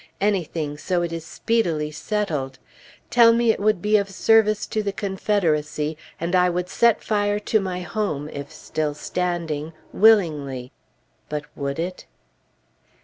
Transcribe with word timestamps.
Anything, 0.19 0.79
so 0.79 1.03
it 1.03 1.13
is 1.13 1.23
speedily 1.23 1.91
settled! 1.91 2.57
Tell 3.11 3.31
me 3.33 3.51
it 3.51 3.59
would 3.59 3.83
be 3.83 3.97
of 3.97 4.09
service 4.09 4.65
to 4.65 4.81
the 4.81 4.91
Confederacy, 4.91 5.95
and 6.19 6.33
I 6.35 6.49
would 6.49 6.69
set 6.69 7.03
fire 7.03 7.37
to 7.37 7.59
my 7.59 7.81
home 7.81 8.27
if 8.29 8.51
still 8.51 8.95
standing 8.95 9.73
willingly! 9.93 10.71
But 11.29 11.45
would 11.55 11.77
it? 11.77 12.07